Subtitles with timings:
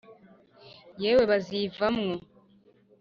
[1.01, 2.13] Yewe bazivamwo